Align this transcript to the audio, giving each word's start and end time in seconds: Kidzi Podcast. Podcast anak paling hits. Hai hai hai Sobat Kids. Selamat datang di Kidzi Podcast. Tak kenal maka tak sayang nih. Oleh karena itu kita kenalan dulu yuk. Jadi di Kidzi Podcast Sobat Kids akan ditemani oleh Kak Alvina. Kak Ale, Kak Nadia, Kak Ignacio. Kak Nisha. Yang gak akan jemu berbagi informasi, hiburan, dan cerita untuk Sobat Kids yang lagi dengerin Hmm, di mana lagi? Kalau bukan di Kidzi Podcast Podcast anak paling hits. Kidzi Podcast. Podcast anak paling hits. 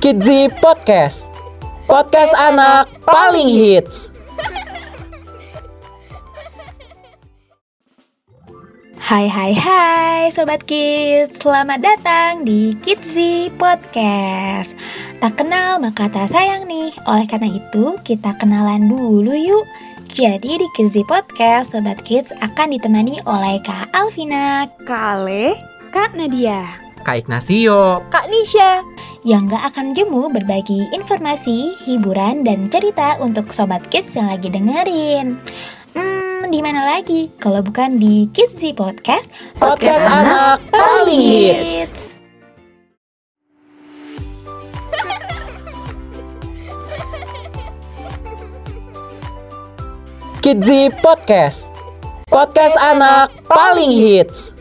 Kidzi 0.00 0.48
Podcast. 0.64 1.28
Podcast 1.84 2.32
anak 2.32 2.88
paling 3.04 3.52
hits. 3.52 4.08
Hai 8.96 9.28
hai 9.28 9.52
hai 9.52 10.32
Sobat 10.32 10.64
Kids. 10.64 11.44
Selamat 11.44 11.84
datang 11.84 12.48
di 12.48 12.72
Kidzi 12.80 13.52
Podcast. 13.60 14.72
Tak 15.20 15.36
kenal 15.36 15.76
maka 15.76 16.08
tak 16.08 16.32
sayang 16.32 16.64
nih. 16.64 16.96
Oleh 17.04 17.28
karena 17.28 17.60
itu 17.60 18.00
kita 18.00 18.32
kenalan 18.40 18.88
dulu 18.88 19.36
yuk. 19.36 19.68
Jadi 20.16 20.64
di 20.64 20.68
Kidzi 20.80 21.04
Podcast 21.04 21.76
Sobat 21.76 22.00
Kids 22.08 22.32
akan 22.40 22.72
ditemani 22.72 23.20
oleh 23.28 23.60
Kak 23.60 23.92
Alvina. 23.92 24.64
Kak 24.88 25.20
Ale, 25.20 25.60
Kak 25.92 26.16
Nadia, 26.16 26.88
Kak 27.00 27.26
Ignacio. 27.26 28.04
Kak 28.12 28.28
Nisha. 28.28 28.84
Yang 29.24 29.52
gak 29.56 29.64
akan 29.72 29.86
jemu 29.92 30.32
berbagi 30.32 30.88
informasi, 30.96 31.76
hiburan, 31.84 32.40
dan 32.40 32.72
cerita 32.72 33.20
untuk 33.20 33.52
Sobat 33.52 33.84
Kids 33.92 34.16
yang 34.16 34.32
lagi 34.32 34.48
dengerin 34.48 35.36
Hmm, 35.92 36.48
di 36.48 36.60
mana 36.64 36.86
lagi? 36.96 37.28
Kalau 37.36 37.60
bukan 37.60 38.00
di 38.00 38.30
Kidzi 38.32 38.72
Podcast 38.72 39.28
Podcast 39.60 40.04
anak 40.06 40.62
paling 40.72 41.20
hits. 41.20 42.14
Kidzi 50.40 50.88
Podcast. 51.04 51.68
Podcast 52.32 52.72
anak 52.80 53.28
paling 53.44 53.92
hits. 53.92 54.59